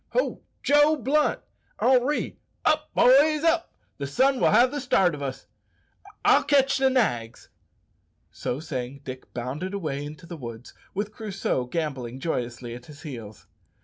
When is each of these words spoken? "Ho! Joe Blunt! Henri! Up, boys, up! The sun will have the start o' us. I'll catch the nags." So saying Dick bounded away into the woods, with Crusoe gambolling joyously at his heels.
"Ho! 0.13 0.41
Joe 0.63 0.95
Blunt! 0.95 1.41
Henri! 1.79 2.39
Up, 2.65 2.89
boys, 2.95 3.43
up! 3.43 3.71
The 3.99 4.07
sun 4.07 4.39
will 4.39 4.49
have 4.49 4.71
the 4.71 4.81
start 4.81 5.13
o' 5.13 5.19
us. 5.19 5.45
I'll 6.25 6.43
catch 6.43 6.79
the 6.79 6.89
nags." 6.89 7.49
So 8.31 8.59
saying 8.59 9.01
Dick 9.03 9.31
bounded 9.35 9.75
away 9.75 10.03
into 10.03 10.25
the 10.25 10.37
woods, 10.37 10.73
with 10.95 11.11
Crusoe 11.13 11.65
gambolling 11.67 12.19
joyously 12.19 12.73
at 12.73 12.87
his 12.87 13.03
heels. 13.03 13.45